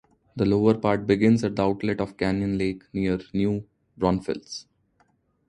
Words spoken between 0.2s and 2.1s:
The lower part begins at the outlet